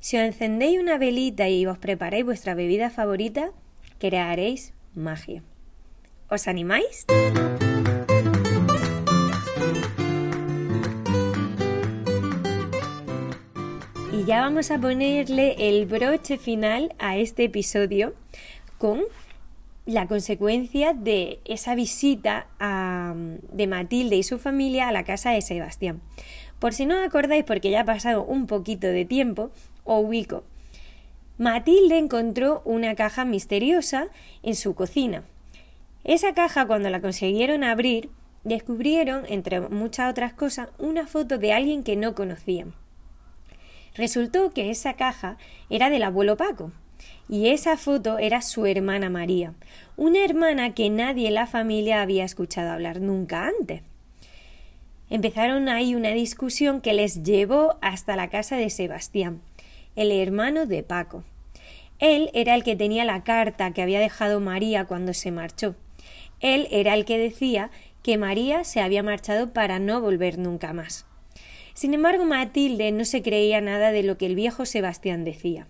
Si 0.00 0.16
os 0.16 0.22
encendéis 0.22 0.80
una 0.80 0.96
velita 0.96 1.48
y 1.48 1.66
os 1.66 1.78
preparáis 1.78 2.24
vuestra 2.24 2.54
bebida 2.54 2.88
favorita, 2.90 3.52
crearéis 3.98 4.72
magia. 4.94 5.42
¿Os 6.28 6.48
animáis? 6.48 7.06
Y 14.12 14.24
ya 14.24 14.40
vamos 14.40 14.72
a 14.72 14.78
ponerle 14.78 15.54
el 15.68 15.86
broche 15.86 16.36
final 16.36 16.92
a 16.98 17.16
este 17.16 17.44
episodio 17.44 18.12
con 18.76 19.02
la 19.86 20.08
consecuencia 20.08 20.94
de 20.94 21.38
esa 21.44 21.76
visita 21.76 22.48
de 23.52 23.66
Matilde 23.68 24.16
y 24.16 24.24
su 24.24 24.38
familia 24.38 24.88
a 24.88 24.92
la 24.92 25.04
casa 25.04 25.30
de 25.30 25.42
Sebastián. 25.42 26.00
Por 26.58 26.74
si 26.74 26.86
no 26.86 26.98
os 26.98 27.06
acordáis, 27.06 27.44
porque 27.44 27.70
ya 27.70 27.82
ha 27.82 27.84
pasado 27.84 28.24
un 28.24 28.46
poquito 28.48 28.88
de 28.88 29.04
tiempo, 29.04 29.52
os 29.84 30.04
ubico. 30.04 30.42
Matilde 31.38 31.96
encontró 31.96 32.62
una 32.64 32.96
caja 32.96 33.24
misteriosa 33.24 34.08
en 34.42 34.56
su 34.56 34.74
cocina. 34.74 35.22
Esa 36.02 36.34
caja, 36.34 36.66
cuando 36.66 36.90
la 36.90 37.00
consiguieron 37.00 37.62
abrir, 37.62 38.10
descubrieron, 38.42 39.22
entre 39.28 39.60
muchas 39.60 40.10
otras 40.10 40.32
cosas, 40.32 40.68
una 40.78 41.06
foto 41.06 41.38
de 41.38 41.52
alguien 41.52 41.84
que 41.84 41.94
no 41.94 42.14
conocían. 42.16 42.74
Resultó 44.00 44.50
que 44.50 44.70
esa 44.70 44.94
caja 44.94 45.36
era 45.68 45.90
del 45.90 46.04
abuelo 46.04 46.38
Paco, 46.38 46.72
y 47.28 47.48
esa 47.48 47.76
foto 47.76 48.16
era 48.16 48.40
su 48.40 48.64
hermana 48.64 49.10
María, 49.10 49.52
una 49.98 50.24
hermana 50.24 50.72
que 50.72 50.88
nadie 50.88 51.28
en 51.28 51.34
la 51.34 51.46
familia 51.46 52.00
había 52.00 52.24
escuchado 52.24 52.70
hablar 52.70 53.02
nunca 53.02 53.46
antes. 53.46 53.82
Empezaron 55.10 55.68
ahí 55.68 55.94
una 55.94 56.12
discusión 56.12 56.80
que 56.80 56.94
les 56.94 57.24
llevó 57.24 57.76
hasta 57.82 58.16
la 58.16 58.30
casa 58.30 58.56
de 58.56 58.70
Sebastián, 58.70 59.42
el 59.96 60.12
hermano 60.12 60.64
de 60.64 60.82
Paco. 60.82 61.22
Él 61.98 62.30
era 62.32 62.54
el 62.54 62.64
que 62.64 62.76
tenía 62.76 63.04
la 63.04 63.22
carta 63.22 63.70
que 63.72 63.82
había 63.82 64.00
dejado 64.00 64.40
María 64.40 64.86
cuando 64.86 65.12
se 65.12 65.30
marchó. 65.30 65.74
Él 66.40 66.68
era 66.70 66.94
el 66.94 67.04
que 67.04 67.18
decía 67.18 67.70
que 68.02 68.16
María 68.16 68.64
se 68.64 68.80
había 68.80 69.02
marchado 69.02 69.52
para 69.52 69.78
no 69.78 70.00
volver 70.00 70.38
nunca 70.38 70.72
más. 70.72 71.04
Sin 71.80 71.94
embargo, 71.94 72.26
Matilde 72.26 72.92
no 72.92 73.06
se 73.06 73.22
creía 73.22 73.62
nada 73.62 73.90
de 73.90 74.02
lo 74.02 74.18
que 74.18 74.26
el 74.26 74.34
viejo 74.34 74.66
Sebastián 74.66 75.24
decía, 75.24 75.66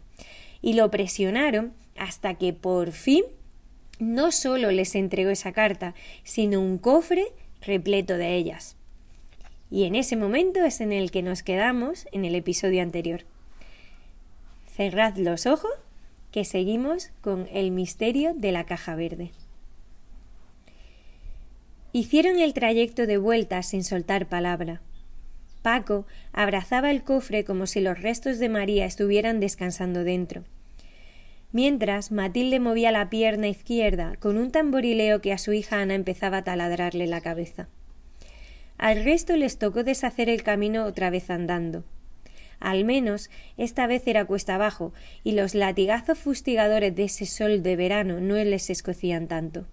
y 0.61 0.73
lo 0.73 0.90
presionaron 0.90 1.73
hasta 1.97 2.35
que 2.35 2.52
por 2.52 2.90
fin 2.90 3.23
no 4.00 4.33
solo 4.33 4.73
les 4.73 4.97
entregó 4.97 5.31
esa 5.31 5.52
carta, 5.52 5.95
sino 6.25 6.61
un 6.61 6.79
cofre 6.79 7.26
repleto 7.62 8.14
de 8.14 8.35
ellas. 8.35 8.75
Y 9.71 9.85
en 9.85 9.95
ese 9.95 10.17
momento 10.17 10.64
es 10.64 10.81
en 10.81 10.90
el 10.90 11.12
que 11.12 11.23
nos 11.23 11.45
quedamos 11.45 12.09
en 12.11 12.25
el 12.25 12.35
episodio 12.35 12.83
anterior. 12.83 13.21
Cerrad 14.67 15.17
los 15.17 15.47
ojos 15.47 15.71
que 16.33 16.45
seguimos 16.45 17.11
con 17.21 17.47
el 17.52 17.71
misterio 17.71 18.35
de 18.35 18.50
la 18.50 18.64
caja 18.64 18.97
verde. 18.97 19.31
Hicieron 21.93 22.40
el 22.40 22.52
trayecto 22.52 23.07
de 23.07 23.19
vuelta 23.19 23.62
sin 23.62 23.85
soltar 23.85 24.26
palabra. 24.26 24.81
Paco 25.62 26.07
abrazaba 26.33 26.90
el 26.90 27.02
cofre 27.02 27.45
como 27.45 27.67
si 27.67 27.81
los 27.81 28.00
restos 28.00 28.38
de 28.38 28.49
María 28.49 28.87
estuvieran 28.87 29.40
descansando 29.40 30.05
dentro. 30.05 30.45
Mientras 31.52 32.12
Matilde 32.12 32.61
movía 32.61 32.93
la 32.93 33.11
pierna 33.11 33.49
izquierda 33.49 34.14
con 34.21 34.37
un 34.38 34.52
tamborileo 34.52 35.21
que 35.21 35.33
a 35.33 35.38
su 35.38 35.52
hija 35.52 35.81
Ana 35.81 35.95
empezaba 35.95 36.38
a 36.38 36.45
taladrarle 36.45 37.07
la 37.07 37.21
cabeza. 37.21 37.69
Al 38.79 39.05
resto 39.05 39.37
les 39.37 39.59
tocó 39.59 39.85
deshacer 39.85 40.29
el 40.31 40.43
camino 40.43 40.85
otra 40.85 41.11
vez 41.11 41.29
andando. 41.29 41.85
Al 42.61 42.85
menos 42.85 43.31
esta 43.57 43.87
vez 43.87 44.07
era 44.07 44.25
cuesta 44.26 44.55
abajo, 44.55 44.93
y 45.25 45.33
los 45.33 45.55
latigazos 45.55 46.19
fustigadores 46.19 46.95
de 46.95 47.05
ese 47.05 47.26
sol 47.26 47.62
de 47.62 47.76
verano 47.76 48.21
no 48.21 48.37
les 48.37 48.71
escocían 48.71 49.29
tanto. 49.29 49.67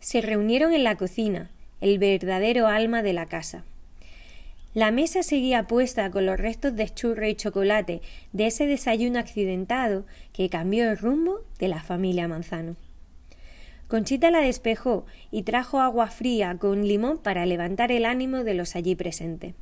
Se 0.00 0.20
reunieron 0.20 0.72
en 0.72 0.84
la 0.84 0.96
cocina, 0.96 1.50
el 1.80 1.98
verdadero 1.98 2.68
alma 2.68 3.02
de 3.02 3.12
la 3.12 3.26
casa. 3.26 3.64
La 4.74 4.90
mesa 4.90 5.22
seguía 5.22 5.68
puesta 5.68 6.10
con 6.10 6.26
los 6.26 6.38
restos 6.38 6.74
de 6.74 6.88
churro 6.88 7.28
y 7.28 7.36
chocolate 7.36 8.02
de 8.32 8.46
ese 8.46 8.66
desayuno 8.66 9.20
accidentado 9.20 10.04
que 10.32 10.48
cambió 10.48 10.90
el 10.90 10.98
rumbo 10.98 11.42
de 11.60 11.68
la 11.68 11.80
familia 11.80 12.26
Manzano. 12.26 12.74
Conchita 13.86 14.32
la 14.32 14.40
despejó 14.40 15.06
y 15.30 15.44
trajo 15.44 15.80
agua 15.80 16.08
fría 16.08 16.56
con 16.58 16.88
limón 16.88 17.18
para 17.18 17.46
levantar 17.46 17.92
el 17.92 18.04
ánimo 18.04 18.42
de 18.42 18.54
los 18.54 18.74
allí 18.74 18.96
presentes. 18.96 19.54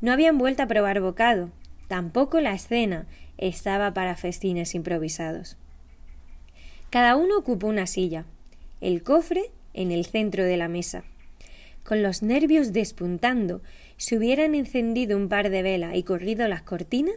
No 0.00 0.10
habían 0.10 0.38
vuelto 0.38 0.64
a 0.64 0.66
probar 0.66 1.00
bocado, 1.00 1.50
tampoco 1.86 2.40
la 2.40 2.52
escena 2.52 3.06
estaba 3.38 3.94
para 3.94 4.16
festines 4.16 4.74
improvisados. 4.74 5.56
Cada 6.90 7.14
uno 7.14 7.38
ocupó 7.38 7.68
una 7.68 7.86
silla, 7.86 8.24
el 8.80 9.04
cofre 9.04 9.52
en 9.72 9.92
el 9.92 10.04
centro 10.04 10.42
de 10.42 10.56
la 10.56 10.66
mesa. 10.66 11.04
Con 11.86 12.02
los 12.02 12.20
nervios 12.20 12.72
despuntando, 12.72 13.62
si 13.96 14.16
hubieran 14.16 14.56
encendido 14.56 15.16
un 15.16 15.28
par 15.28 15.50
de 15.50 15.62
velas 15.62 15.94
y 15.94 16.02
corrido 16.02 16.48
las 16.48 16.62
cortinas, 16.62 17.14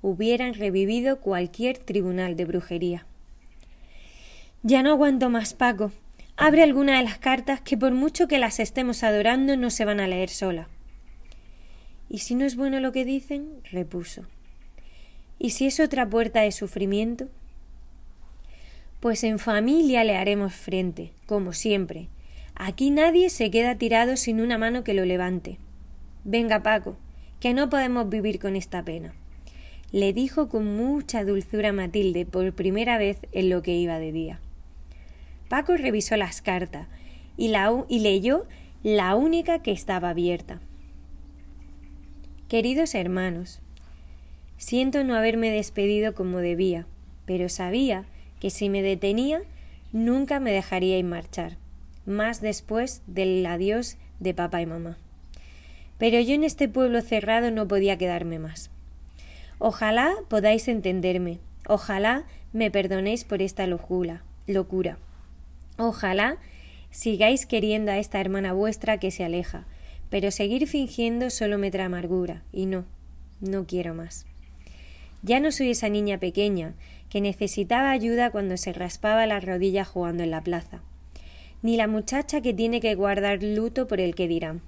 hubieran 0.00 0.54
revivido 0.54 1.20
cualquier 1.20 1.76
tribunal 1.76 2.34
de 2.34 2.46
brujería. 2.46 3.06
Ya 4.62 4.82
no 4.82 4.92
aguanto 4.92 5.28
más, 5.28 5.52
Paco. 5.52 5.92
Abre 6.38 6.62
alguna 6.62 6.96
de 6.96 7.04
las 7.04 7.18
cartas 7.18 7.60
que 7.60 7.76
por 7.76 7.92
mucho 7.92 8.26
que 8.26 8.38
las 8.38 8.58
estemos 8.58 9.02
adorando 9.02 9.54
no 9.58 9.68
se 9.68 9.84
van 9.84 10.00
a 10.00 10.08
leer 10.08 10.30
sola. 10.30 10.68
¿Y 12.08 12.18
si 12.18 12.36
no 12.36 12.46
es 12.46 12.56
bueno 12.56 12.80
lo 12.80 12.92
que 12.92 13.04
dicen? 13.04 13.60
repuso. 13.70 14.22
¿Y 15.38 15.50
si 15.50 15.66
es 15.66 15.78
otra 15.78 16.08
puerta 16.08 16.40
de 16.40 16.52
sufrimiento? 16.52 17.28
Pues 18.98 19.24
en 19.24 19.38
familia 19.38 20.04
le 20.04 20.16
haremos 20.16 20.54
frente, 20.54 21.12
como 21.26 21.52
siempre. 21.52 22.08
Aquí 22.58 22.90
nadie 22.90 23.28
se 23.28 23.50
queda 23.50 23.76
tirado 23.76 24.16
sin 24.16 24.40
una 24.40 24.56
mano 24.56 24.82
que 24.82 24.94
lo 24.94 25.04
levante. 25.04 25.58
Venga, 26.24 26.62
Paco, 26.62 26.96
que 27.38 27.52
no 27.52 27.68
podemos 27.68 28.08
vivir 28.08 28.40
con 28.40 28.56
esta 28.56 28.82
pena. 28.82 29.14
Le 29.92 30.14
dijo 30.14 30.48
con 30.48 30.74
mucha 30.74 31.22
dulzura 31.22 31.74
Matilde 31.74 32.24
por 32.24 32.54
primera 32.54 32.96
vez 32.96 33.18
en 33.32 33.50
lo 33.50 33.60
que 33.60 33.76
iba 33.76 33.98
de 33.98 34.10
día. 34.10 34.40
Paco 35.50 35.76
revisó 35.76 36.16
las 36.16 36.40
cartas 36.40 36.88
y, 37.36 37.48
leyó 37.48 38.46
la 38.82 39.14
única 39.14 39.62
que 39.62 39.72
estaba 39.72 40.08
abierta. 40.08 40.60
Queridos 42.48 42.94
hermanos, 42.94 43.60
siento 44.56 45.04
no 45.04 45.14
haberme 45.14 45.50
despedido 45.50 46.14
como 46.14 46.38
debía, 46.38 46.86
pero 47.26 47.50
sabía 47.50 48.06
que 48.40 48.48
si 48.48 48.70
me 48.70 48.80
detenía 48.80 49.42
nunca 49.92 50.40
me 50.40 50.52
dejaríais 50.52 51.04
marchar, 51.04 51.58
más 52.06 52.40
después 52.40 53.02
del 53.06 53.44
adiós 53.44 53.98
de 54.20 54.34
papá 54.34 54.62
y 54.62 54.66
mamá. 54.66 54.96
Pero 55.98 56.20
yo 56.20 56.34
en 56.34 56.44
este 56.44 56.68
pueblo 56.68 57.00
cerrado 57.02 57.50
no 57.50 57.68
podía 57.68 57.98
quedarme 57.98 58.38
más. 58.38 58.70
Ojalá 59.58 60.14
podáis 60.28 60.68
entenderme, 60.68 61.38
ojalá 61.66 62.24
me 62.52 62.70
perdonéis 62.70 63.24
por 63.24 63.42
esta 63.42 63.66
locura, 63.66 64.22
locura. 64.46 64.98
Ojalá 65.78 66.38
sigáis 66.90 67.46
queriendo 67.46 67.92
a 67.92 67.98
esta 67.98 68.20
hermana 68.20 68.52
vuestra 68.52 68.98
que 68.98 69.10
se 69.10 69.24
aleja, 69.24 69.66
pero 70.10 70.30
seguir 70.30 70.66
fingiendo 70.66 71.30
solo 71.30 71.58
me 71.58 71.70
trae 71.70 71.86
amargura, 71.86 72.42
y 72.52 72.66
no, 72.66 72.84
no 73.40 73.66
quiero 73.66 73.94
más. 73.94 74.26
Ya 75.22 75.40
no 75.40 75.50
soy 75.50 75.70
esa 75.70 75.88
niña 75.88 76.18
pequeña 76.18 76.74
que 77.10 77.20
necesitaba 77.20 77.90
ayuda 77.90 78.30
cuando 78.30 78.56
se 78.56 78.72
raspaba 78.72 79.26
la 79.26 79.40
rodilla 79.40 79.84
jugando 79.84 80.22
en 80.22 80.30
la 80.30 80.42
plaza, 80.42 80.80
ni 81.66 81.76
la 81.76 81.88
muchacha 81.88 82.42
que 82.42 82.54
tiene 82.54 82.80
que 82.80 82.94
guardar 82.94 83.42
luto 83.42 83.88
por 83.88 83.98
el 83.98 84.14
que 84.14 84.28
dirán. 84.28 84.60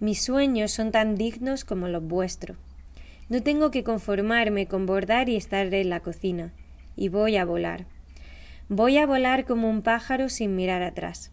Mis 0.00 0.20
sueños 0.20 0.72
son 0.72 0.90
tan 0.90 1.14
dignos 1.14 1.64
como 1.64 1.86
los 1.86 2.02
vuestros. 2.02 2.56
No 3.28 3.44
tengo 3.44 3.70
que 3.70 3.84
conformarme 3.84 4.66
con 4.66 4.86
bordar 4.86 5.28
y 5.28 5.36
estar 5.36 5.72
en 5.72 5.88
la 5.88 6.00
cocina, 6.00 6.52
y 6.96 7.10
voy 7.10 7.36
a 7.36 7.44
volar. 7.44 7.86
Voy 8.68 8.98
a 8.98 9.06
volar 9.06 9.44
como 9.44 9.70
un 9.70 9.82
pájaro 9.82 10.28
sin 10.30 10.56
mirar 10.56 10.82
atrás. 10.82 11.30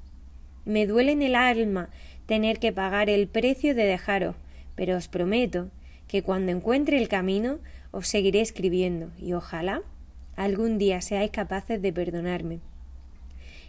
Me 0.63 0.85
duele 0.85 1.13
en 1.13 1.23
el 1.23 1.33
alma 1.33 1.89
tener 2.27 2.59
que 2.59 2.71
pagar 2.71 3.09
el 3.09 3.27
precio 3.27 3.73
de 3.73 3.85
dejaros, 3.85 4.35
pero 4.75 4.95
os 4.95 5.07
prometo 5.07 5.71
que 6.07 6.21
cuando 6.21 6.51
encuentre 6.51 6.99
el 6.99 7.07
camino 7.07 7.57
os 7.89 8.07
seguiré 8.07 8.41
escribiendo 8.41 9.09
y 9.17 9.33
ojalá 9.33 9.81
algún 10.35 10.77
día 10.77 11.01
seáis 11.01 11.31
capaces 11.31 11.81
de 11.81 11.91
perdonarme 11.91 12.59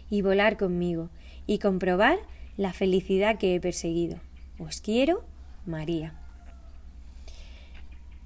y 0.09 0.21
volar 0.21 0.57
conmigo 0.57 1.09
y 1.47 1.59
comprobar 1.59 2.19
la 2.57 2.73
felicidad 2.73 3.37
que 3.37 3.55
he 3.55 3.59
perseguido. 3.59 4.19
Os 4.57 4.81
quiero, 4.81 5.23
María. 5.65 6.13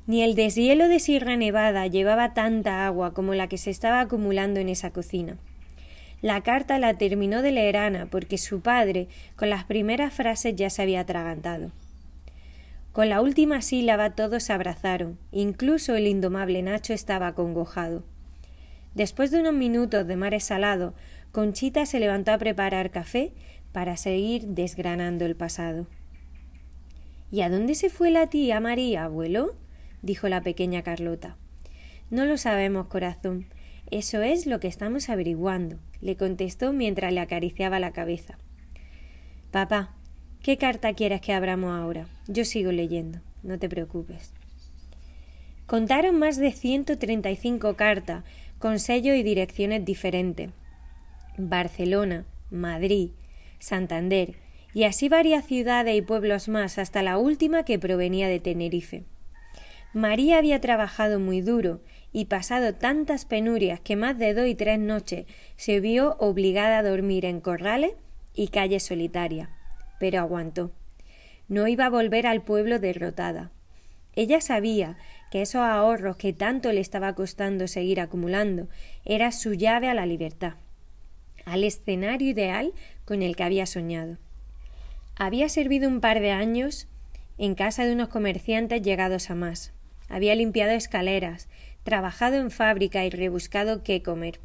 Ni 0.06 0.22
el 0.22 0.36
deshielo 0.36 0.90
de 0.90 1.00
Sierra 1.00 1.38
Nevada 1.38 1.88
llevaba 1.88 2.34
tanta 2.34 2.86
agua 2.86 3.14
como 3.14 3.34
la 3.34 3.48
que 3.48 3.58
se 3.58 3.70
estaba 3.70 4.02
acumulando 4.02 4.60
en 4.60 4.70
esa 4.70 4.92
cocina. 4.92 5.38
La 6.22 6.42
carta 6.42 6.80
la 6.80 6.98
terminó 6.98 7.42
de 7.42 7.52
leer 7.52 7.78
Ana 7.78 8.08
porque 8.10 8.38
su 8.38 8.62
padre, 8.62 9.08
con 9.36 9.50
las 9.50 9.64
primeras 9.66 10.14
frases, 10.14 10.56
ya 10.56 10.70
se 10.70 10.82
había 10.82 11.02
atragantado. 11.02 11.72
Con 12.92 13.10
la 13.10 13.22
última 13.22 13.62
sílaba 13.62 14.12
todos 14.12 14.44
se 14.44 14.54
abrazaron, 14.54 15.18
incluso 15.32 15.96
el 15.96 16.08
indomable 16.08 16.62
Nacho 16.62 16.94
estaba 16.94 17.28
acongojado. 17.28 18.04
Después 18.94 19.32
de 19.32 19.40
unos 19.40 19.54
minutos 19.54 20.06
de 20.06 20.16
mar 20.16 20.40
salado, 20.40 20.94
Conchita 21.34 21.88
se 21.88 22.00
levantó 22.00 22.32
a 22.32 22.38
preparar 22.38 22.92
café 22.92 23.32
para 23.72 23.98
seguir 23.98 24.50
desgranando 24.50 25.26
el 25.26 25.36
pasado. 25.36 25.88
¿Y 27.32 27.42
a 27.42 27.50
dónde 27.50 27.74
se 27.74 27.90
fue 27.90 28.12
la 28.12 28.28
tía 28.28 28.60
María, 28.60 29.06
abuelo? 29.06 29.56
dijo 30.04 30.30
la 30.30 30.42
pequeña 30.42 30.84
Carlota. 30.84 31.36
No 32.12 32.26
lo 32.26 32.38
sabemos, 32.38 32.86
corazón. 32.86 33.48
Eso 33.90 34.22
es 34.22 34.46
lo 34.46 34.60
que 34.60 34.68
estamos 34.68 35.10
averiguando, 35.10 35.80
le 36.02 36.16
contestó 36.18 36.72
mientras 36.72 37.12
le 37.12 37.20
acariciaba 37.20 37.80
la 37.80 37.94
cabeza. 37.94 38.38
Papá, 39.50 39.96
¿qué 40.44 40.60
carta 40.60 40.94
quieres 40.94 41.22
que 41.22 41.34
abramos 41.34 41.72
ahora? 41.72 42.06
Yo 42.28 42.46
sigo 42.46 42.72
leyendo, 42.72 43.22
no 43.42 43.58
te 43.58 43.70
preocupes. 43.70 44.34
Contaron 45.66 46.20
más 46.20 46.38
de 46.38 46.52
ciento 46.52 47.00
treinta 47.00 47.32
y 47.32 47.38
cinco 47.38 47.76
cartas, 47.76 48.24
con 48.60 48.78
sellos 48.78 49.16
y 49.16 49.24
direcciones 49.24 49.84
diferentes. 49.84 50.52
Barcelona, 51.38 52.26
Madrid, 52.52 53.12
Santander, 53.60 54.36
y 54.74 54.86
así 54.86 55.10
varias 55.10 55.46
ciudades 55.46 55.96
y 55.96 56.02
pueblos 56.02 56.48
más 56.48 56.78
hasta 56.78 57.04
la 57.04 57.18
última 57.18 57.64
que 57.64 57.80
provenía 57.80 58.28
de 58.28 58.40
Tenerife. 58.40 59.04
María 59.94 60.40
había 60.40 60.60
trabajado 60.60 61.20
muy 61.20 61.42
duro 61.42 61.82
y 62.12 62.26
pasado 62.26 62.74
tantas 62.74 63.26
penurias 63.26 63.80
que 63.80 63.96
más 63.96 64.18
de 64.18 64.34
dos 64.34 64.48
y 64.48 64.56
tres 64.56 64.80
noches 64.80 65.26
se 65.56 65.80
vio 65.80 66.16
obligada 66.20 66.80
a 66.80 66.84
dormir 66.84 67.26
en 67.26 67.42
corrales 67.42 67.94
y 68.34 68.48
calles 68.48 68.84
solitarias. 68.84 69.50
Pero 70.00 70.20
aguantó. 70.20 70.72
No 71.48 71.68
iba 71.68 71.86
a 71.86 71.90
volver 71.92 72.26
al 72.26 72.42
pueblo 72.42 72.80
derrotada. 72.80 73.52
Ella 74.16 74.42
sabía 74.42 74.98
que 75.32 75.42
esos 75.42 75.62
ahorros 75.62 76.18
que 76.18 76.34
tanto 76.34 76.72
le 76.72 76.80
estaba 76.80 77.14
costando 77.14 77.68
seguir 77.68 78.00
acumulando 78.00 78.70
era 79.06 79.32
su 79.32 79.54
llave 79.54 79.90
a 79.90 79.94
la 79.94 80.06
libertad, 80.06 80.54
al 81.46 81.64
escenario 81.64 82.30
ideal 82.30 82.74
con 83.06 83.22
el 83.22 83.36
que 83.36 83.44
había 83.44 83.66
soñado. 83.66 84.18
Había 85.16 85.50
servido 85.50 85.88
un 85.88 86.02
par 86.02 86.20
de 86.20 86.32
años 86.32 86.88
en 87.38 87.56
casa 87.56 87.86
de 87.86 87.94
unos 87.94 88.10
comerciantes 88.10 88.82
llegados 88.82 89.30
a 89.30 89.36
más, 89.36 89.74
había 90.10 90.36
limpiado 90.36 90.74
escaleras, 90.74 91.48
trabajado 91.84 92.36
en 92.36 92.52
fábrica 92.52 93.06
y 93.06 93.10
rebuscado 93.10 93.84
qué 93.84 94.04
comer. 94.04 94.40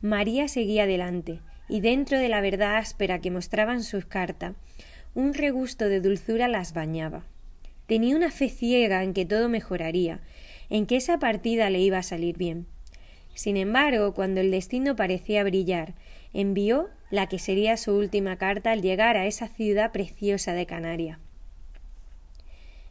María 0.00 0.48
seguía 0.48 0.84
adelante, 0.84 1.40
y 1.68 1.80
dentro 1.80 2.18
de 2.18 2.28
la 2.28 2.40
verdad 2.40 2.76
áspera 2.76 3.20
que 3.20 3.30
mostraban 3.30 3.84
sus 3.84 4.04
cartas, 4.04 4.54
un 5.14 5.34
regusto 5.34 5.88
de 5.88 6.00
dulzura 6.00 6.48
las 6.48 6.72
bañaba. 6.72 7.24
Tenía 7.86 8.16
una 8.16 8.30
fe 8.30 8.48
ciega 8.48 9.02
en 9.02 9.14
que 9.14 9.24
todo 9.24 9.48
mejoraría, 9.48 10.20
en 10.68 10.86
que 10.86 10.96
esa 10.96 11.18
partida 11.18 11.70
le 11.70 11.80
iba 11.80 11.98
a 11.98 12.02
salir 12.02 12.36
bien. 12.36 12.66
Sin 13.34 13.56
embargo, 13.56 14.14
cuando 14.14 14.40
el 14.40 14.50
destino 14.50 14.96
parecía 14.96 15.44
brillar, 15.44 15.94
envió 16.32 16.88
la 17.10 17.28
que 17.28 17.38
sería 17.38 17.76
su 17.76 17.92
última 17.96 18.36
carta 18.36 18.72
al 18.72 18.82
llegar 18.82 19.16
a 19.16 19.26
esa 19.26 19.48
ciudad 19.48 19.92
preciosa 19.92 20.52
de 20.54 20.66
Canarias. 20.66 21.18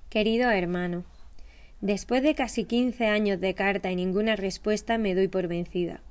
Querido 0.10 0.50
hermano, 0.50 1.06
Después 1.82 2.24
de 2.24 2.36
casi 2.36 2.66
quince 2.66 3.08
años 3.08 3.40
de 3.40 3.54
carta 3.54 3.90
y 3.90 3.96
ninguna 3.96 4.36
respuesta 4.36 4.98
me 4.98 5.16
doy 5.16 5.30
por 5.30 5.48
vencida. 5.48 6.02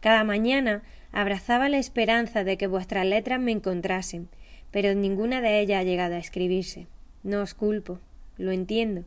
Cada 0.00 0.24
mañana 0.24 0.82
abrazaba 1.12 1.68
la 1.68 1.78
esperanza 1.78 2.42
de 2.42 2.56
que 2.56 2.66
vuestras 2.66 3.06
letras 3.06 3.38
me 3.38 3.52
encontrasen, 3.52 4.28
pero 4.72 4.94
ninguna 4.94 5.40
de 5.40 5.60
ellas 5.60 5.80
ha 5.80 5.84
llegado 5.84 6.16
a 6.16 6.18
escribirse. 6.18 6.88
No 7.22 7.42
os 7.42 7.54
culpo, 7.54 8.00
lo 8.38 8.50
entiendo. 8.50 9.04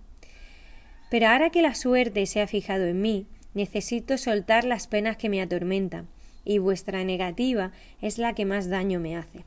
Pero 1.09 1.27
ahora 1.27 1.49
que 1.49 1.61
la 1.61 1.75
suerte 1.75 2.25
se 2.25 2.41
ha 2.41 2.47
fijado 2.47 2.85
en 2.85 3.01
mí, 3.01 3.27
necesito 3.53 4.17
soltar 4.17 4.63
las 4.63 4.87
penas 4.87 5.17
que 5.17 5.27
me 5.27 5.41
atormentan, 5.41 6.07
y 6.45 6.59
vuestra 6.59 7.03
negativa 7.03 7.71
es 8.01 8.17
la 8.17 8.33
que 8.33 8.45
más 8.45 8.69
daño 8.69 8.99
me 8.99 9.17
hace. 9.17 9.43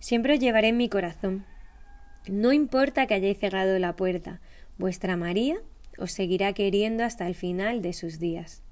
Siempre 0.00 0.34
os 0.34 0.40
llevaré 0.40 0.68
en 0.68 0.76
mi 0.76 0.88
corazón. 0.88 1.46
No 2.28 2.52
importa 2.52 3.06
que 3.06 3.14
hayáis 3.14 3.38
cerrado 3.38 3.78
la 3.78 3.96
puerta, 3.96 4.40
Vuestra 4.78 5.16
María 5.16 5.56
os 5.96 6.12
seguirá 6.12 6.52
queriendo 6.52 7.02
hasta 7.02 7.26
el 7.26 7.34
final 7.34 7.80
de 7.80 7.94
sus 7.94 8.18
días. 8.18 8.62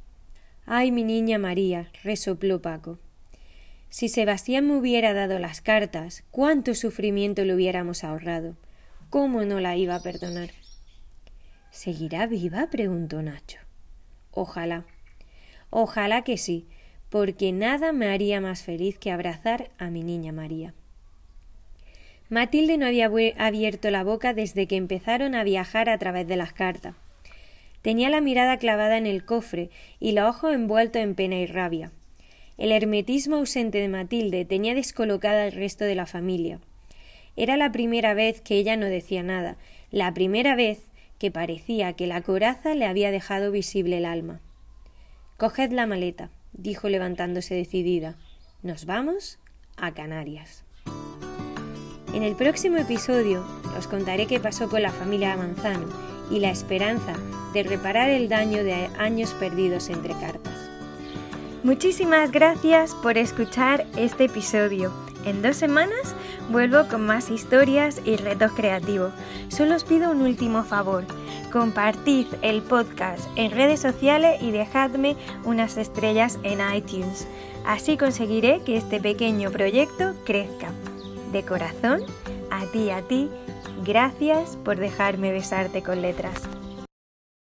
Ay, 0.67 0.93
mi 0.93 1.03
niña 1.03 1.39
María, 1.39 1.89
resopló 2.03 2.61
Paco. 2.61 2.99
Si 3.89 4.09
Sebastián 4.09 4.67
me 4.67 4.77
hubiera 4.77 5.15
dado 5.15 5.39
las 5.39 5.63
cartas, 5.63 6.25
cuánto 6.31 6.75
sufrimiento 6.75 7.45
le 7.45 7.55
hubiéramos 7.55 8.05
ahorrado. 8.05 8.57
¿Cómo 9.09 9.45
no 9.45 9.61
la 9.61 9.77
iba 9.77 9.95
a 9.95 10.03
perdonar? 10.03 10.51
¿Seguirá 11.71 12.27
viva? 12.27 12.69
preguntó 12.71 13.23
Nacho. 13.23 13.59
Ojalá. 14.31 14.85
Ojalá 15.71 16.23
que 16.23 16.37
sí, 16.37 16.67
porque 17.15 17.53
nada 17.53 17.93
me 17.93 18.09
haría 18.09 18.41
más 18.41 18.65
feliz 18.65 18.99
que 18.99 19.13
abrazar 19.13 19.71
a 19.79 19.89
mi 19.89 20.03
niña 20.03 20.33
María. 20.33 20.75
Matilde 22.29 22.77
no 22.77 22.87
había 22.87 23.09
abierto 23.39 23.93
la 23.93 24.03
boca 24.03 24.35
desde 24.35 24.67
que 24.67 24.75
empezaron 24.75 25.37
a 25.37 25.45
viajar 25.45 25.89
a 25.89 25.97
través 25.97 26.27
de 26.27 26.35
las 26.35 26.53
cartas. 26.53 26.97
Tenía 27.83 28.11
la 28.11 28.21
mirada 28.21 28.57
clavada 28.57 28.99
en 28.99 29.07
el 29.07 29.25
cofre 29.25 29.71
y 30.01 30.11
los 30.11 30.29
ojos 30.29 30.55
envueltos 30.55 31.01
en 31.03 31.15
pena 31.15 31.37
y 31.37 31.47
rabia. 31.47 31.93
El 32.59 32.73
hermetismo 32.73 33.37
ausente 33.37 33.79
de 33.79 33.87
Matilde 33.87 34.45
tenía 34.45 34.75
descolocada 34.75 35.45
al 35.45 35.53
resto 35.53 35.85
de 35.85 35.95
la 35.95 36.07
familia. 36.07 36.59
Era 37.37 37.57
la 37.57 37.71
primera 37.71 38.15
vez 38.15 38.41
que 38.41 38.57
ella 38.57 38.77
no 38.77 38.87
decía 38.87 39.23
nada, 39.23 39.57
la 39.93 40.13
primera 40.15 40.57
vez 40.57 40.81
que 41.21 41.31
parecía 41.31 41.93
que 41.93 42.09
la 42.09 42.23
coraza 42.23 42.75
le 42.75 42.87
había 42.87 43.13
dejado 43.13 43.53
visible 43.53 43.99
el 43.99 44.05
alma. 44.05 44.41
Coged 45.37 45.71
la 45.71 45.87
maleta, 45.87 46.31
dijo 46.55 46.89
levantándose 46.89 47.55
decidida. 47.55 48.17
Nos 48.63 48.87
vamos 48.87 49.39
a 49.77 49.93
Canarias. 49.93 50.65
En 52.15 52.23
el 52.23 52.37
próximo 52.37 52.79
episodio 52.79 53.45
os 53.77 53.87
contaré 53.87 54.27
qué 54.27 54.41
pasó 54.41 54.69
con 54.69 54.83
la 54.83 54.93
familia 54.93 55.37
Manzano 55.37 55.89
y 56.31 56.39
la 56.39 56.51
esperanza 56.51 57.15
de 57.53 57.65
reparar 57.65 58.09
el 58.09 58.29
daño 58.29 58.65
de 58.65 58.89
años 58.99 59.33
perdidos 59.35 59.91
entre 59.91 60.15
cartas. 60.15 60.71
Muchísimas 61.65 62.31
gracias 62.31 62.95
por 62.95 63.19
escuchar 63.19 63.87
este 63.97 64.25
episodio. 64.25 64.93
En 65.25 65.43
dos 65.43 65.57
semanas 65.57 66.15
vuelvo 66.51 66.87
con 66.89 67.07
más 67.07 67.31
historias 67.31 68.01
y 68.05 68.17
retos 68.17 68.53
creativos. 68.53 69.13
Solo 69.49 69.75
os 69.75 69.85
pido 69.85 70.11
un 70.11 70.21
último 70.21 70.63
favor. 70.63 71.05
Compartid 71.55 72.27
el 72.43 72.63
podcast 72.63 73.29
en 73.37 73.53
redes 73.53 73.79
sociales 73.79 74.43
y 74.43 74.51
dejadme 74.51 75.15
unas 75.45 75.77
estrellas 75.77 76.37
en 76.43 76.59
iTunes. 76.75 77.29
Así 77.65 77.97
conseguiré 77.97 78.61
que 78.65 78.77
este 78.77 79.01
pequeño 79.01 79.53
proyecto 79.53 80.15
crezca. 80.25 80.73
De 81.31 81.45
corazón, 81.45 82.01
a 82.51 82.67
ti, 82.73 82.91
a 82.91 83.03
ti, 83.03 83.31
gracias 83.85 84.57
por 84.65 84.79
dejarme 84.79 85.31
besarte 85.31 85.81
con 85.81 86.03
letras. 86.03 86.43